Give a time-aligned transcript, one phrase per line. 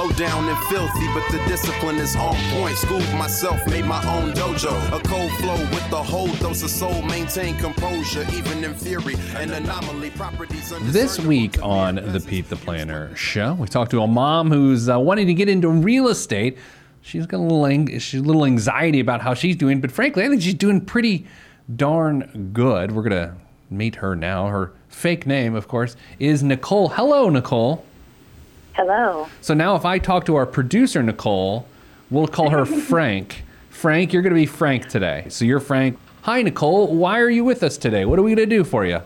[0.00, 2.74] Low down and filthy, but the discipline is on point.
[2.78, 4.72] Schooled myself, made my own dojo.
[4.98, 7.02] A cold flow with the whole dose of soul.
[7.02, 9.16] Maintain composure, even in theory.
[9.36, 10.72] An anomaly, properties.
[10.90, 14.98] This week on the Pete the Planner show, we talked to a mom who's uh,
[14.98, 16.56] wanting to get into real estate.
[17.02, 20.24] She's got a little, ang- she's a little anxiety about how she's doing, but frankly,
[20.24, 21.26] I think she's doing pretty
[21.76, 22.92] darn good.
[22.92, 23.36] We're gonna
[23.68, 24.46] meet her now.
[24.46, 26.88] Her fake name, of course, is Nicole.
[26.88, 27.84] Hello, Nicole.
[28.80, 29.28] Hello.
[29.42, 31.68] So now, if I talk to our producer, Nicole,
[32.10, 33.44] we'll call her Frank.
[33.68, 35.26] Frank, you're going to be Frank today.
[35.28, 35.98] So you're Frank.
[36.22, 36.96] Hi, Nicole.
[36.96, 38.06] Why are you with us today?
[38.06, 39.02] What are we going to do for you?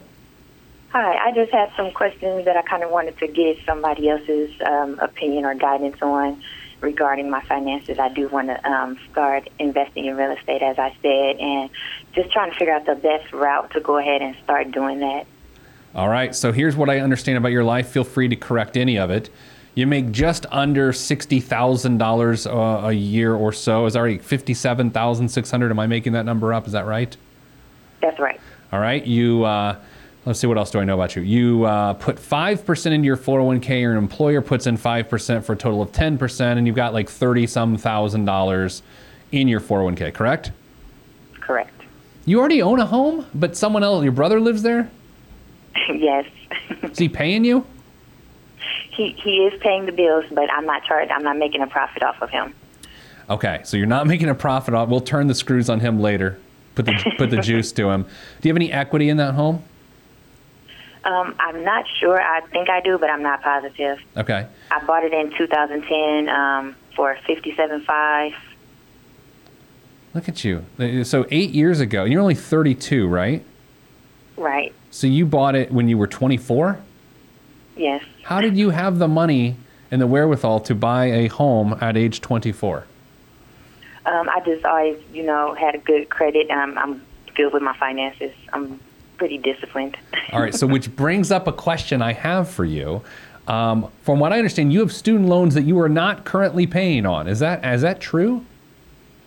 [0.91, 1.16] Hi.
[1.16, 5.01] I just had some questions that I kind of wanted to get somebody else's um,
[5.01, 6.41] opinion or guidance on
[6.80, 7.98] regarding my finances.
[7.98, 11.68] I do want to um, start investing in real estate, as I said, and
[12.15, 15.26] just trying to figure out the best route to go ahead and start doing that.
[15.96, 16.32] All right.
[16.32, 17.88] So here's what I understand about your life.
[17.88, 19.30] Feel free to correct any of it.
[19.74, 23.86] You make just under sixty thousand uh, dollars a year or so.
[23.86, 25.70] Is already fifty-seven thousand six hundred?
[25.70, 26.66] Am I making that number up?
[26.66, 27.16] Is that right?
[28.00, 28.40] That's right.
[28.72, 29.04] All right.
[29.04, 29.45] You.
[29.45, 29.76] Uh,
[30.26, 30.46] let's see.
[30.46, 31.22] What else do I know about you?
[31.22, 33.80] You uh, put five percent into your four hundred one k.
[33.80, 36.92] Your employer puts in five percent for a total of ten percent, and you've got
[36.92, 38.82] like thirty some thousand dollars
[39.32, 40.10] in your four hundred one k.
[40.12, 40.52] Correct?
[41.40, 41.72] Correct.
[42.26, 44.88] You already own a home, but someone else, your brother lives there.
[45.88, 46.26] yes.
[46.82, 47.66] Is he paying you?
[48.96, 51.10] He he is paying the bills, but I'm not charged.
[51.10, 52.54] I'm not making a profit off of him.
[53.28, 54.88] Okay, so you're not making a profit off.
[54.88, 56.38] We'll turn the screws on him later.
[56.74, 58.02] Put the put the juice to him.
[58.02, 59.64] Do you have any equity in that home?
[61.04, 62.20] Um, I'm not sure.
[62.20, 63.98] I think I do, but I'm not positive.
[64.16, 64.47] Okay.
[64.70, 68.34] I bought it in 2010 um, for 57.5.
[70.14, 70.64] Look at you.
[71.04, 73.44] So eight years ago, you're only 32, right?
[74.38, 74.72] Right.
[74.90, 76.78] So you bought it when you were 24.
[77.76, 78.02] Yes.
[78.22, 79.56] How did you have the money
[79.90, 82.84] and the wherewithal to buy a home at age 24?
[84.06, 86.50] Um, I just always, you know, had a good credit.
[86.50, 87.02] Um, I'm
[87.34, 88.32] good with my finances.
[88.52, 88.80] I'm
[89.16, 89.96] pretty disciplined.
[90.32, 90.54] All right.
[90.54, 93.02] So which brings up a question I have for you.
[93.46, 97.04] Um, from what I understand, you have student loans that you are not currently paying
[97.04, 97.28] on.
[97.28, 98.44] Is that is that true?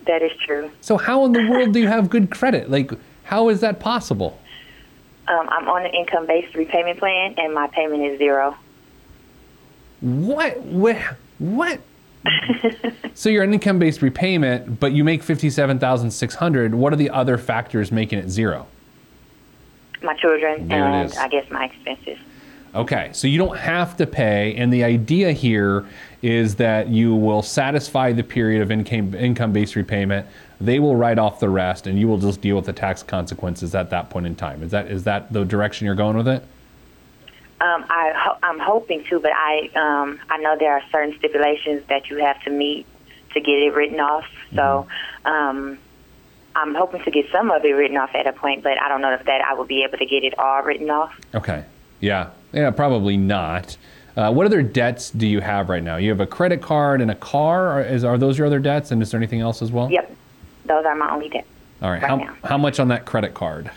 [0.06, 0.70] That is true.
[0.80, 2.70] So how in the world do you have good credit?
[2.70, 2.90] Like,
[3.24, 4.38] how is that possible?
[5.28, 8.56] Um, I'm on an income-based repayment plan, and my payment is zero.
[10.00, 10.58] What?
[10.60, 10.96] What?
[11.38, 11.80] What?
[13.14, 16.74] so you're an income-based repayment, but you make fifty-seven thousand six hundred.
[16.74, 18.66] What are the other factors making it zero?
[20.02, 21.12] My children There and.
[21.14, 22.18] I guess my expenses.
[22.74, 25.86] Okay, so you don't have to pay, and the idea here
[26.22, 30.26] is that you will satisfy the period of income income-based repayment.
[30.60, 33.74] They will write off the rest, and you will just deal with the tax consequences
[33.74, 34.62] at that point in time.
[34.62, 36.42] Is that is that the direction you're going with it?
[37.60, 41.82] Um, I ho- I'm hoping to, but I um, I know there are certain stipulations
[41.88, 42.86] that you have to meet
[43.34, 44.26] to get it written off.
[44.54, 44.88] So
[45.24, 45.78] um,
[46.56, 49.00] I'm hoping to get some of it written off at a point, but I don't
[49.00, 51.18] know if that I will be able to get it all written off.
[51.34, 51.64] Okay.
[52.00, 52.30] Yeah.
[52.52, 52.70] Yeah.
[52.70, 53.76] Probably not.
[54.16, 55.96] Uh, what other debts do you have right now?
[55.96, 57.78] You have a credit card and a car.
[57.78, 58.90] Or is are those your other debts?
[58.90, 59.90] And is there anything else as well?
[59.92, 60.16] Yep,
[60.68, 61.46] those are my only debts.
[61.82, 62.02] All right.
[62.02, 62.36] right how now.
[62.44, 63.70] how much on that credit card?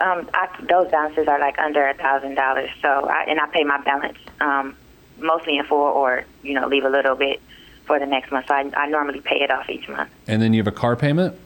[0.00, 2.70] Um, I, those balances are like under a thousand dollars.
[2.80, 4.76] So, I, and I pay my balance um,
[5.18, 7.40] mostly in full, or you know, leave a little bit
[7.86, 8.46] for the next month.
[8.48, 10.10] So I, I normally pay it off each month.
[10.26, 11.38] And then you have a car payment.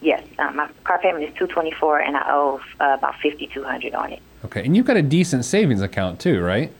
[0.00, 3.46] Yes, um, my car payment is two twenty four, and I owe uh, about fifty
[3.46, 4.22] two hundred on it.
[4.46, 4.64] Okay.
[4.64, 6.72] And you've got a decent savings account too, right?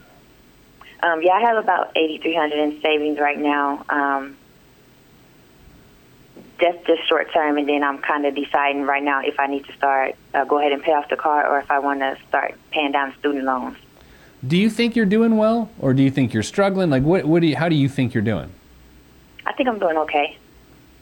[1.03, 3.85] Um, yeah, I have about eighty three hundred in savings right now.
[3.91, 4.37] Um,
[6.61, 9.65] that's just short term, and then I'm kind of deciding right now if I need
[9.67, 12.17] to start uh, go ahead and pay off the car, or if I want to
[12.29, 13.77] start paying down student loans.
[14.47, 16.91] Do you think you're doing well, or do you think you're struggling?
[16.91, 17.25] Like, what?
[17.25, 17.57] What do you?
[17.57, 18.51] How do you think you're doing?
[19.47, 20.37] I think I'm doing okay.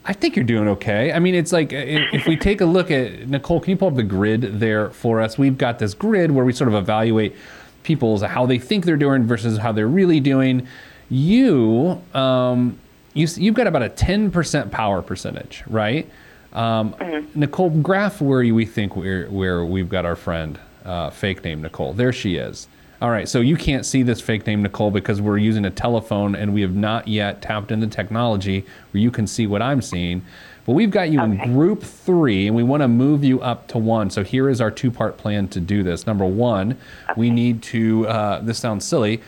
[0.05, 1.13] I think you're doing okay.
[1.13, 3.89] I mean, it's like if if we take a look at Nicole, can you pull
[3.89, 5.37] up the grid there for us?
[5.37, 7.37] We've got this grid where we sort of evaluate
[7.83, 10.67] people's how they think they're doing versus how they're really doing.
[11.11, 12.79] You, um,
[13.19, 16.09] you, you've got about a 10% power percentage, right?
[16.53, 16.95] Um,
[17.35, 21.93] Nicole, graph where we think we're, where we've got our friend, uh, fake name Nicole.
[21.93, 22.69] There she is.
[23.01, 26.35] All right, so you can't see this fake name Nicole because we're using a telephone
[26.35, 30.25] and we have not yet tapped into technology where you can see what I'm seeing.
[30.65, 33.79] But we've got you in group three and we want to move you up to
[33.79, 34.11] one.
[34.11, 36.07] So here is our two part plan to do this.
[36.07, 36.77] Number one,
[37.17, 39.23] we need to, uh, this sounds silly,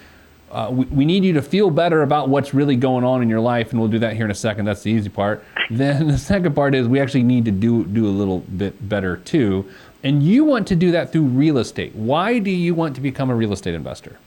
[0.50, 3.41] uh, we, we need you to feel better about what's really going on in your
[3.41, 4.64] life, and we'll do that here in a second.
[4.64, 5.44] That's the easy part.
[5.70, 9.19] Then the second part is we actually need to do do a little bit better
[9.19, 9.70] too,
[10.02, 11.94] and you want to do that through real estate.
[11.94, 14.19] Why do you want to become a real estate investor?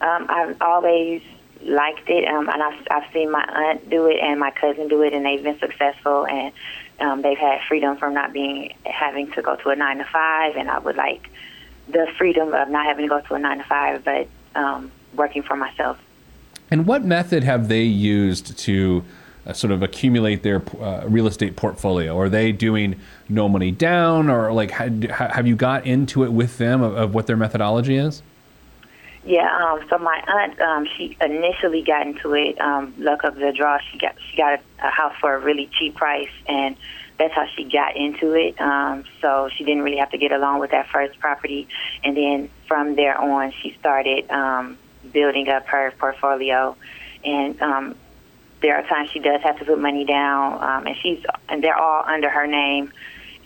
[0.00, 1.22] Um, I've always
[1.62, 5.02] liked it, um, and I've, I've seen my aunt do it and my cousin do
[5.02, 6.52] it, and they've been successful, and
[7.00, 10.56] um, they've had freedom from not being having to go to a nine to five,
[10.56, 11.28] and I would like
[11.88, 15.42] the freedom of not having to go to a nine to five, but um, working
[15.42, 15.98] for myself.
[16.70, 19.04] And what method have they used to
[19.46, 22.18] uh, sort of accumulate their uh, real estate portfolio?
[22.18, 26.58] Are they doing no money down, or like ha- have you got into it with
[26.58, 28.22] them of, of what their methodology is?
[29.26, 32.60] Yeah, um, so my aunt, um, she initially got into it.
[32.60, 35.70] Um, luck of the draw, she got she got a, a house for a really
[35.78, 36.76] cheap price, and
[37.18, 38.60] that's how she got into it.
[38.60, 41.68] Um, so she didn't really have to get along with that first property,
[42.02, 44.76] and then from there on, she started um,
[45.14, 46.76] building up her portfolio.
[47.24, 47.94] And um,
[48.60, 51.76] there are times she does have to put money down, um, and she's and they're
[51.76, 52.92] all under her name.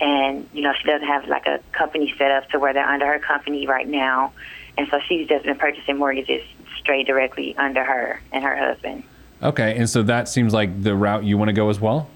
[0.01, 3.05] And you know she doesn't have like a company set up to where they're under
[3.05, 4.33] her company right now,
[4.77, 6.41] and so she's just been purchasing mortgages
[6.77, 9.03] straight directly under her and her husband.
[9.41, 12.09] Okay, and so that seems like the route you want to go as well.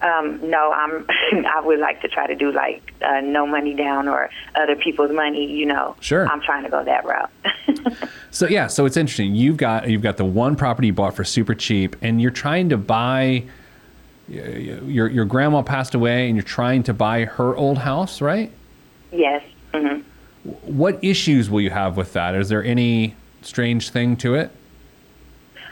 [0.00, 1.04] Um, no, I'm.
[1.46, 5.10] I would like to try to do like uh, no money down or other people's
[5.10, 5.44] money.
[5.50, 5.96] You know.
[6.00, 6.28] Sure.
[6.28, 7.30] I'm trying to go that route.
[8.30, 9.34] So yeah, so it's interesting.
[9.34, 12.68] You've got you've got the one property you bought for super cheap, and you're trying
[12.68, 13.44] to buy.
[14.28, 18.52] Your your grandma passed away, and you're trying to buy her old house, right?
[19.10, 19.42] yes.
[19.74, 20.00] hmm
[20.44, 22.34] What issues will you have with that?
[22.34, 24.50] Is there any strange thing to it?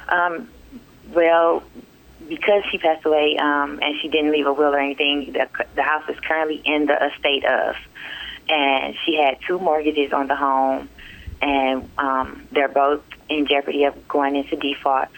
[0.09, 0.49] Um,
[1.13, 1.63] well,
[2.29, 5.83] because she passed away um, and she didn't leave a will or anything, the, the
[5.83, 7.77] house is currently in the estate of,
[8.49, 10.89] and she had two mortgages on the home,
[11.43, 15.09] and um, they're both in jeopardy of going into default.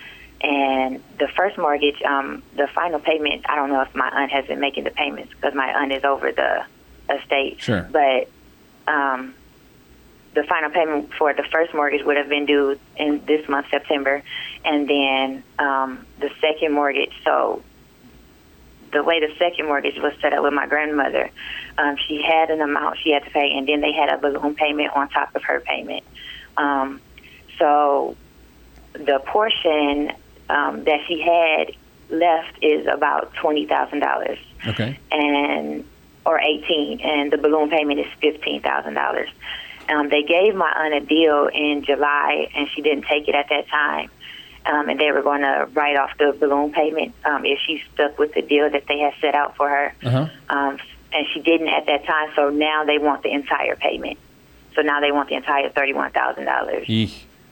[0.40, 4.46] And the first mortgage, um, the final payment, I don't know if my aunt has
[4.46, 6.64] been making the payments because my aunt is over the
[7.12, 7.60] estate.
[7.60, 7.88] Sure.
[7.90, 8.30] But
[8.86, 9.34] um,
[10.38, 14.22] the final payment for the first mortgage would have been due in this month, September,
[14.64, 17.12] and then um, the second mortgage.
[17.24, 17.62] So
[18.92, 21.30] the way the second mortgage was set up with my grandmother,
[21.76, 24.54] um, she had an amount she had to pay, and then they had a balloon
[24.54, 26.04] payment on top of her payment.
[26.56, 27.00] Um,
[27.58, 28.16] so
[28.92, 30.12] the portion
[30.48, 31.72] um, that she had
[32.10, 34.38] left is about twenty thousand dollars
[34.68, 34.98] Okay.
[35.10, 35.84] and
[36.24, 39.28] or eighteen, and the balloon payment is fifteen thousand dollars.
[39.88, 43.48] Um, they gave my aunt a deal in July, and she didn't take it at
[43.48, 44.10] that time.
[44.66, 48.18] Um, and they were going to write off the balloon payment um, if she stuck
[48.18, 49.94] with the deal that they had set out for her.
[50.02, 50.26] Uh-huh.
[50.50, 50.78] Um,
[51.12, 54.18] and she didn't at that time, so now they want the entire payment.
[54.74, 56.86] So now they want the entire thirty-one thousand dollars.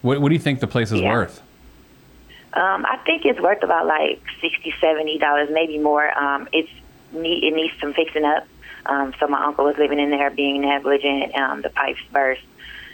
[0.03, 1.13] What what do you think the place is Yeah.
[1.13, 1.41] worth?
[2.53, 6.07] Um, I think it's worth about like sixty, seventy dollars, maybe more.
[6.19, 6.71] Um, it's
[7.15, 8.47] it needs some fixing up.
[8.87, 11.35] Um, so my uncle was living in there, being negligent.
[11.35, 12.43] Um, the pipes burst.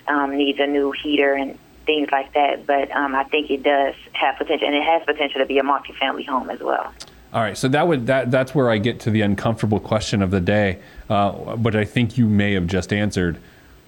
[0.09, 2.67] Um, needs a new heater and things like that.
[2.67, 5.63] But um, I think it does have potential, and it has potential to be a
[5.63, 6.93] multifamily home as well.
[7.33, 10.31] All right, so that would that that's where I get to the uncomfortable question of
[10.31, 13.39] the day, uh, but I think you may have just answered.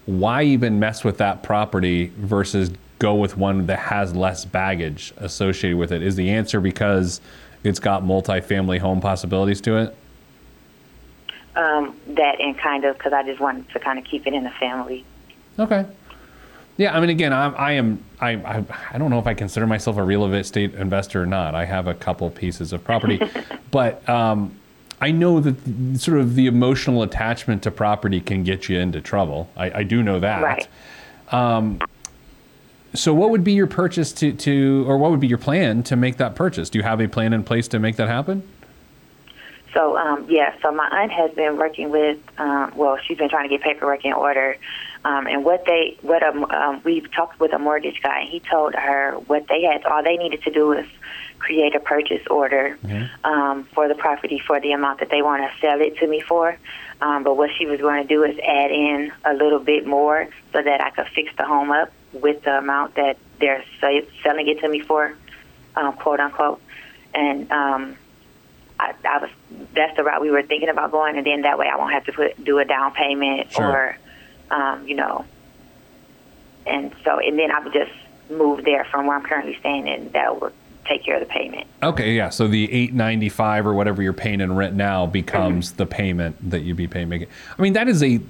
[0.06, 5.78] Why even mess with that property versus go with one that has less baggage associated
[5.78, 6.02] with it?
[6.02, 7.20] Is the answer because
[7.64, 9.96] it's got multifamily home possibilities to it?
[11.56, 14.42] Um, that and kind of because I just wanted to kind of keep it in
[14.42, 15.04] the family.
[15.58, 15.86] Okay.
[16.76, 19.64] Yeah, I mean, again, I'm, I am, I, I, I don't know if I consider
[19.64, 21.54] myself a real estate investor or not.
[21.54, 23.20] I have a couple pieces of property,
[23.70, 24.56] but um,
[25.00, 29.00] I know that the- sort of the emotional attachment to property can get you into
[29.00, 29.48] trouble.
[29.56, 30.42] I, I do know that.
[30.42, 30.68] Right.
[32.94, 35.96] So, what would be your purchase to, to, or what would be your plan to
[35.96, 36.70] make that purchase?
[36.70, 38.48] Do you have a plan in place to make that happen?
[39.74, 42.18] So um, yeah, so my aunt has been working with.
[42.38, 44.56] Um, well, she's been trying to get paperwork in order,
[45.04, 48.20] um, and what they what um, um, we've talked with a mortgage guy.
[48.20, 49.84] and He told her what they had.
[49.84, 50.86] All they needed to do was
[51.40, 52.78] create a purchase order
[53.24, 56.20] um, for the property for the amount that they want to sell it to me
[56.20, 56.56] for.
[57.02, 60.26] Um, but what she was going to do is add in a little bit more
[60.52, 64.48] so that I could fix the home up with the amount that they're se- selling
[64.48, 65.12] it to me for,
[65.74, 66.62] um, quote unquote.
[67.12, 67.96] And um,
[68.84, 69.30] I, I was
[69.74, 72.04] that's the route we were thinking about going, and then that way I won't have
[72.06, 73.96] to put do a down payment Sure.
[74.50, 75.24] or, um, you know,
[76.66, 77.92] and so and then I would just
[78.30, 80.52] move there from where I'm currently staying, and that would
[80.86, 81.66] take care of the payment.
[81.82, 82.28] Okay, yeah.
[82.30, 86.36] So the eight ninety five or whatever you're paying in rent now becomes the payment
[86.50, 87.08] that you'd be paying.
[87.08, 87.28] Making.
[87.58, 88.20] I mean, that is a.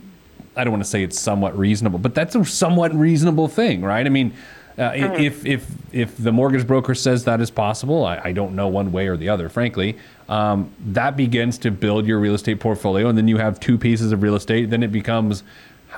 [0.57, 4.07] I don't want to say it's somewhat reasonable, but that's a somewhat reasonable thing, right?
[4.07, 4.33] I mean,
[4.77, 8.57] Uh, i- If if if the mortgage broker says that is possible, I, I don't
[8.57, 9.97] know one way or the other, frankly.
[10.29, 14.13] Um, that begins to build your real estate portfolio, and then you have two pieces
[14.13, 14.71] of real estate.
[14.71, 15.43] Then it becomes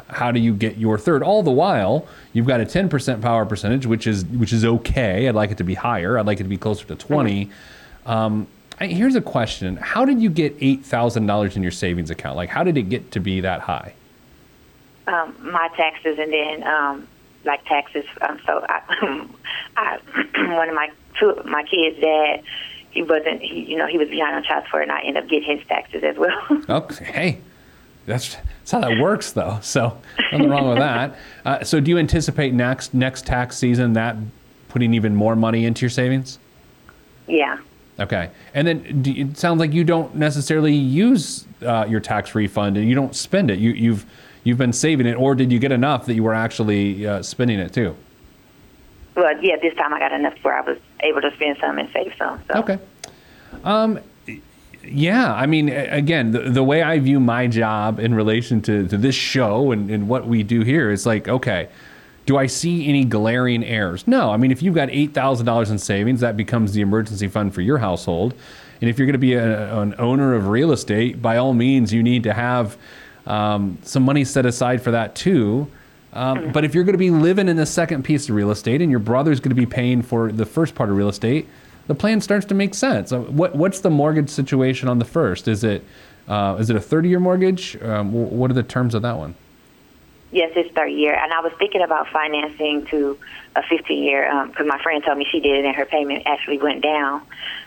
[0.08, 1.22] how do you get your third?
[1.22, 5.28] All the while, you've got a ten percent power percentage, which is which is okay.
[5.28, 6.18] I'd like it to be higher.
[6.18, 7.50] I'd like it to be closer to 20
[8.04, 8.46] Um,
[8.80, 12.36] here's a question: How did you get eight thousand dollars in your savings account?
[12.36, 13.94] Like, how did it get to be that high?
[15.06, 17.08] um, my taxes and then um,
[17.44, 18.04] like taxes.
[18.20, 19.26] Um, so I,
[19.76, 19.98] I
[20.56, 22.42] one of my two my kids' dad,
[22.96, 25.28] he wasn't he you know he was behind on child support, and I ended up
[25.28, 26.40] getting his taxes as well.
[26.68, 27.38] Okay, hey,
[28.06, 29.58] that's that's how that works, though.
[29.62, 29.96] So
[30.32, 31.16] nothing wrong with that.
[31.44, 34.16] Uh, so, do you anticipate next next tax season that
[34.68, 36.38] putting even more money into your savings?
[37.26, 37.58] yeah.
[37.98, 42.76] Okay, and then do, it sounds like you don't necessarily use uh, your tax refund
[42.76, 43.58] and you don't spend it.
[43.58, 44.04] You, you've
[44.44, 47.58] you've been saving it, or did you get enough that you were actually uh, spending
[47.58, 47.96] it too?
[49.16, 49.56] Well, yeah.
[49.56, 52.42] This time I got enough where I was able to spend some and save some.
[52.48, 52.60] So.
[52.60, 52.78] Okay.
[53.64, 54.00] Um,
[54.84, 58.96] yeah, I mean, again, the, the way I view my job in relation to, to
[58.96, 61.68] this show and, and what we do here is like, okay,
[62.26, 64.06] do I see any glaring errors?
[64.06, 64.30] No.
[64.30, 67.78] I mean, if you've got $8,000 in savings, that becomes the emergency fund for your
[67.78, 68.34] household.
[68.80, 71.92] And if you're going to be a, an owner of real estate, by all means,
[71.92, 72.76] you need to have
[73.26, 75.70] um, some money set aside for that too.
[76.16, 78.80] Um, but if you're going to be living in the second piece of real estate
[78.80, 81.46] and your brother's going to be paying for the first part of real estate,
[81.88, 83.12] the plan starts to make sense.
[83.12, 85.46] Uh, What what's the mortgage situation on the first?
[85.46, 85.84] Is it
[86.26, 87.80] uh, is it a 30 year mortgage?
[87.82, 89.34] Um, what are the terms of that one?
[90.32, 91.14] Yes, it's 30 year.
[91.14, 93.18] and I was thinking about financing to
[93.54, 96.58] a 15 year because my friend told me she did it and her payment actually
[96.58, 97.22] went down.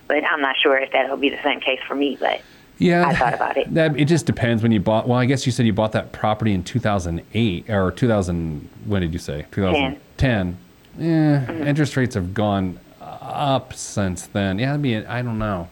[0.08, 2.18] But I'm not sure if that'll be the same case for me.
[2.20, 2.42] But
[2.80, 3.74] Yeah, I thought about it.
[3.74, 5.08] That it just depends when you bought.
[5.08, 8.70] Well, I guess you said you bought that property in 2008 or 2000.
[8.86, 10.58] When did you say 2010?
[10.98, 11.68] Yeah, Mm-hmm.
[11.68, 14.60] interest rates have gone up since then.
[14.60, 14.96] Yeah, that'd be.
[14.98, 15.68] I don't know.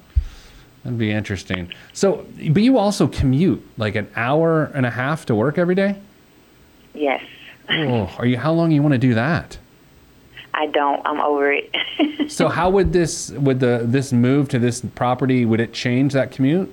[0.83, 1.71] That'd be interesting.
[1.93, 5.99] So, but you also commute like an hour and a half to work every day.
[6.93, 7.23] yes,
[7.69, 8.37] Oh, are you?
[8.37, 9.57] How long you want to do that?
[10.53, 11.01] I don't.
[11.05, 11.73] I'm over it.
[12.29, 16.29] So, how would this would the this move to this property would it change that
[16.31, 16.69] commute?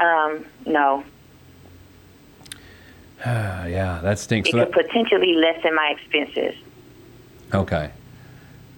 [0.00, 1.04] Um, no,
[3.24, 4.48] yeah, that stinks.
[4.48, 6.54] it So could that- potentially lessen my expenses.
[7.52, 7.90] Okay.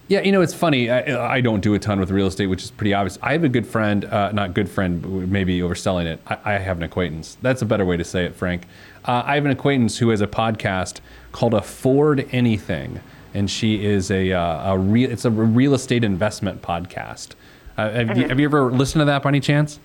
[0.08, 0.90] Yeah, you know, it's funny.
[0.90, 3.18] I, I don't do a ton with real estate, which is pretty obvious.
[3.22, 6.20] I have a good friend, uh, not good friend, maybe overselling it.
[6.26, 7.38] I, I have an acquaintance.
[7.40, 8.66] That's a better way to say it, Frank.
[9.06, 11.00] Uh, I have an acquaintance who has a podcast
[11.30, 13.00] called Afford Anything,
[13.32, 15.10] and she is a, uh, a real.
[15.10, 17.30] It's a real estate investment podcast.
[17.78, 19.78] Uh, have, you, have you ever listened to that by any chance?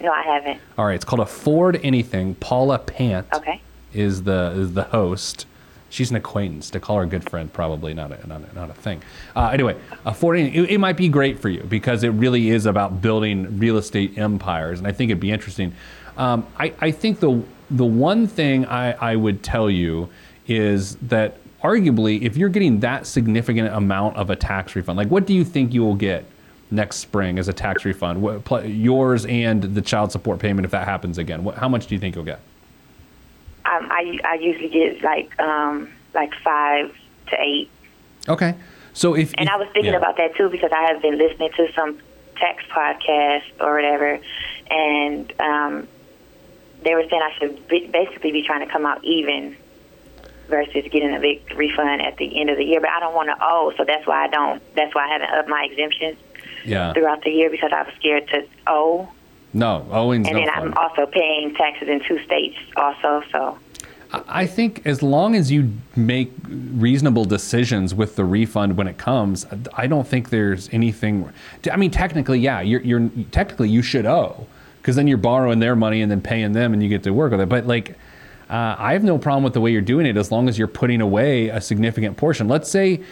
[0.00, 0.60] No, I haven't.
[0.78, 2.34] All right, it's called Afford Anything.
[2.36, 3.60] Paula Pant Okay.
[3.92, 5.46] is the is the host.
[5.90, 6.70] She's an acquaintance.
[6.70, 9.02] To call her a good friend, probably not a not a, not a thing.
[9.36, 13.02] Uh, anyway, affording it, it might be great for you because it really is about
[13.02, 15.72] building real estate empires, and I think it'd be interesting.
[16.16, 20.08] Um, I I think the the one thing I I would tell you
[20.46, 25.26] is that arguably, if you're getting that significant amount of a tax refund, like what
[25.26, 26.24] do you think you will get
[26.70, 30.70] next spring as a tax refund, what, pl- yours and the child support payment if
[30.70, 31.42] that happens again?
[31.44, 32.40] What, how much do you think you'll get?
[33.64, 36.92] Um, I I usually get like um like five
[37.28, 37.70] to eight.
[38.28, 38.54] Okay.
[38.92, 39.98] So if And if- I was thinking yeah.
[39.98, 41.98] about that too because I have been listening to some
[42.36, 44.18] tax podcast or whatever,
[44.70, 45.88] and um,
[46.82, 49.56] they were saying I should be, basically be trying to come out even
[50.48, 52.80] versus getting a big refund at the end of the year.
[52.80, 54.62] But I don't want to owe, so that's why I don't.
[54.74, 56.16] That's why I haven't upped my exemptions
[56.64, 56.92] yeah.
[56.92, 59.08] throughout the year because I was scared to owe,
[59.52, 60.68] No, owing's and no then fun.
[60.68, 63.22] I'm also paying taxes in two states also.
[63.30, 63.58] So
[64.12, 69.46] I think as long as you make reasonable decisions with the refund when it comes,
[69.76, 71.32] I don't think there's anything.
[71.70, 74.46] I mean, technically, yeah, you're, you're technically you should owe
[74.78, 77.30] because then you're borrowing their money and then paying them, and you get to work
[77.30, 77.48] with it.
[77.48, 77.90] But like,
[78.48, 80.66] uh, I have no problem with the way you're doing it as long as you're
[80.66, 82.48] putting away a significant portion.
[82.48, 83.02] Let's say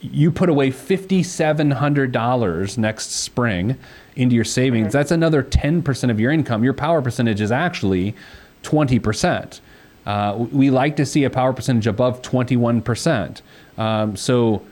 [0.00, 3.76] you put away $5,700 next spring
[4.16, 4.92] into your savings.
[4.92, 6.64] That's another 10% of your income.
[6.64, 8.14] Your power percentage is actually
[8.62, 9.60] 20%.
[10.04, 13.40] Uh, we like to see a power percentage above 21%.
[13.78, 14.62] Um, so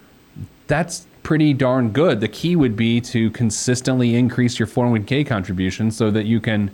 [0.66, 2.20] that's pretty darn good.
[2.20, 6.70] The key would be to consistently increase your 401k contribution so that you can,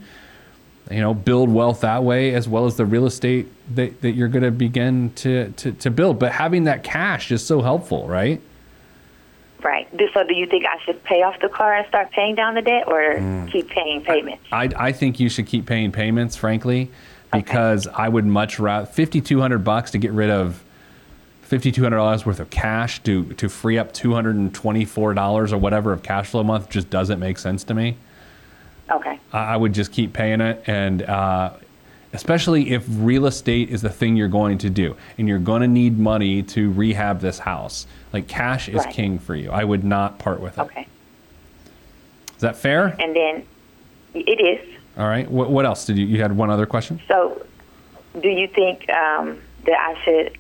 [0.91, 4.29] you know, build wealth that way as well as the real estate that, that you're
[4.29, 6.19] going to begin to, to, to build.
[6.19, 8.41] But having that cash is so helpful, right?
[9.63, 9.89] right.
[10.15, 12.63] So do you think I should pay off the car and start paying down the
[12.63, 13.51] debt, or Mm.
[13.51, 14.45] keep paying payments?
[14.53, 16.91] I, I think you should keep paying payments, frankly,
[17.33, 20.63] because I would much rather 5200 bucks to get rid of
[21.51, 26.45] $5,200 worth of cash to, to free up $224 or whatever of cash flow a
[26.45, 27.97] month just doesn't make sense to me.
[28.91, 29.19] Okay.
[29.33, 30.63] I would just keep paying it.
[30.67, 31.55] And uh,
[32.13, 35.69] especially if real estate is the thing you're going to do and you're going to
[35.69, 38.95] need money to rehab this house, like cash is Right.
[38.95, 39.51] king for you.
[39.51, 40.63] I would not part with it.
[40.63, 40.87] Okay.
[42.35, 42.95] Is that fair?
[43.01, 43.45] And then
[44.15, 44.75] it is.
[44.97, 45.31] All right.
[45.31, 47.01] What, what else did you, you had one other question?
[47.09, 47.45] So,
[48.21, 50.39] do you think um, that I should?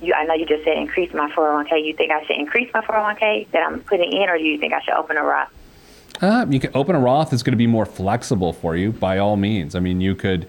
[0.00, 1.84] You, I know you just said increase my 401k.
[1.84, 4.72] You think I should increase my 401k that I'm putting in, or do you think
[4.72, 5.50] I should open a Roth?
[6.20, 7.32] Uh, you can open a Roth.
[7.32, 9.74] It's going to be more flexible for you by all means.
[9.74, 10.46] I mean, you could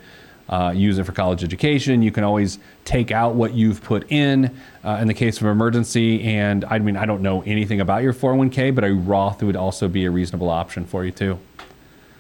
[0.49, 2.01] uh, use it for college education.
[2.01, 6.23] You can always take out what you've put in uh, in the case of emergency.
[6.23, 9.87] And I mean, I don't know anything about your 401k, but a Roth would also
[9.87, 11.39] be a reasonable option for you too.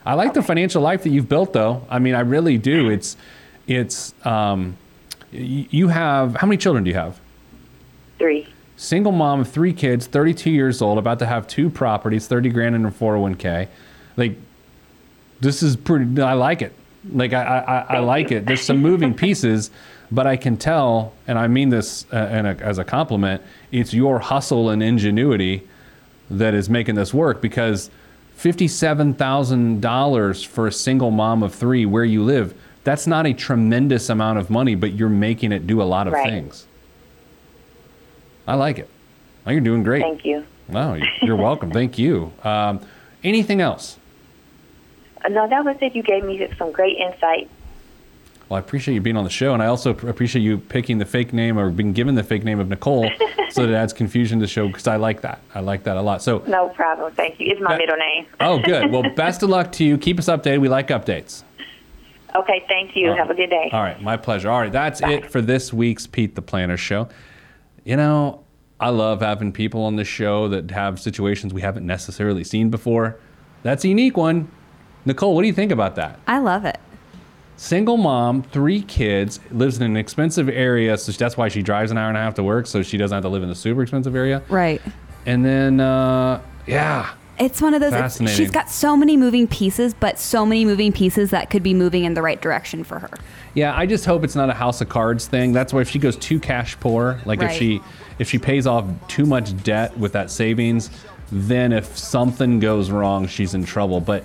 [0.05, 1.85] I like the financial life that you've built, though.
[1.89, 2.89] I mean, I really do.
[2.89, 3.17] It's,
[3.67, 4.13] it's.
[4.25, 4.77] Um,
[5.31, 7.19] you have how many children do you have?
[8.17, 8.47] Three.
[8.81, 12.73] Single mom of three kids, 32 years old, about to have two properties, 30 grand
[12.75, 13.67] in her 401k.
[14.17, 14.35] Like,
[15.39, 16.73] this is pretty, I like it.
[17.11, 18.47] Like, I, I, I like it.
[18.47, 19.69] There's some moving pieces,
[20.11, 24.17] but I can tell, and I mean this uh, a, as a compliment, it's your
[24.19, 25.67] hustle and ingenuity
[26.31, 27.91] that is making this work because
[28.39, 34.39] $57,000 for a single mom of three where you live, that's not a tremendous amount
[34.39, 36.31] of money, but you're making it do a lot of Right.
[36.31, 36.65] things.
[38.47, 38.89] I like it.
[39.45, 40.01] Oh, you're doing great.
[40.01, 40.45] Thank you.
[40.67, 41.71] No, you're welcome.
[41.71, 42.31] Thank you.
[42.43, 42.79] Um,
[43.23, 43.97] anything else?
[45.29, 45.95] No, that was it.
[45.95, 47.49] You gave me some great insight.
[48.49, 51.05] Well, I appreciate you being on the show, and I also appreciate you picking the
[51.05, 53.09] fake name or being given the fake name of Nicole,
[53.49, 55.39] so that it adds confusion to the show because I like that.
[55.55, 56.21] I like that a lot.
[56.21, 57.13] So, No problem.
[57.13, 57.49] Thank you.
[57.51, 58.25] It's my That- middle name.
[58.39, 58.91] oh, good.
[58.91, 59.97] Well, best of luck to you.
[59.97, 60.59] Keep us updated.
[60.61, 61.43] We like updates.
[62.35, 62.63] Okay.
[62.67, 63.11] Thank you.
[63.11, 63.69] All Have a good day.
[63.71, 64.49] All right, my pleasure.
[64.49, 65.11] All right, that's Bye.
[65.13, 67.07] it for this week's Pete the Planner show.
[67.83, 68.43] You know,
[68.79, 73.19] I love having people on this show that have situations we haven't necessarily seen before.
[73.63, 74.49] That's a unique one.
[75.05, 76.19] Nicole, what do you think about that?
[76.27, 76.79] I love it.
[77.57, 81.97] Single mom, three kids, lives in an expensive area, so that's why she drives an
[81.97, 83.83] hour and a half to work, so she doesn't have to live in a super
[83.83, 84.41] expensive area.
[84.49, 84.81] Right.
[85.27, 87.91] And then, uh, yeah, It's one of those.
[87.91, 88.37] Fascinating.
[88.37, 92.03] she's got so many moving pieces, but so many moving pieces that could be moving
[92.03, 93.09] in the right direction for her.
[93.55, 95.51] Yeah, I just hope it's not a house of cards thing.
[95.51, 97.81] That's why if she goes too cash poor, like if she
[98.19, 100.91] if she pays off too much debt with that savings,
[101.31, 103.99] then if something goes wrong, she's in trouble.
[103.99, 104.23] But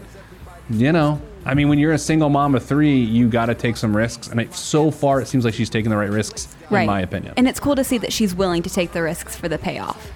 [0.68, 3.76] you know, I mean, when you're a single mom of three, you got to take
[3.76, 6.82] some risks, and so far it seems like she's taking the right risks, Right.
[6.82, 7.34] in my opinion.
[7.36, 10.10] And it's cool to see that she's willing to take the risks for the payoff.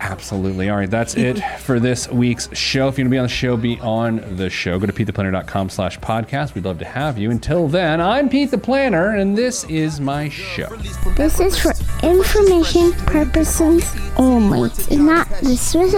[0.00, 0.68] Absolutely.
[0.70, 2.88] All right, that's it for this week's show.
[2.88, 4.78] If you're going to be on the show, be on the show.
[4.78, 6.54] Go to PeteThePlanner.com slash podcast.
[6.54, 7.30] We'd love to have you.
[7.30, 10.68] Until then, I'm Pete the Planner, and this is my show.
[11.16, 11.72] This is for
[12.06, 14.68] information purposes only.
[14.68, 15.94] It's not the Swiss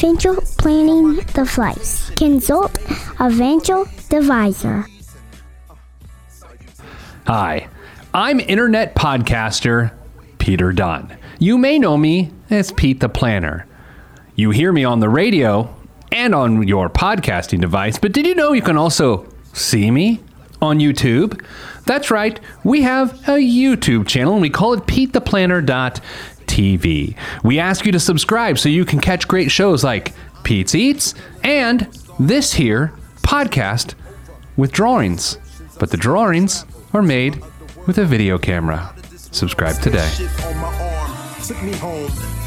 [0.00, 2.10] financial planning device.
[2.10, 2.76] Consult
[3.18, 4.86] a financial advisor.
[7.26, 7.68] Hi,
[8.12, 9.92] I'm internet podcaster
[10.38, 11.16] Peter Dunn.
[11.38, 13.66] You may know me as Pete the Planner.
[14.34, 15.74] You hear me on the radio
[16.12, 20.20] and on your podcasting device, but did you know you can also see me
[20.60, 21.42] on YouTube?
[21.86, 27.16] That's right, we have a YouTube channel and we call it PeteThePlanner.tv.
[27.44, 31.86] We ask you to subscribe so you can catch great shows like Pete's Eats and
[32.18, 33.94] this here podcast
[34.56, 35.38] with drawings.
[35.78, 37.40] But the drawings are made
[37.86, 38.94] with a video camera.
[39.30, 40.10] Subscribe today.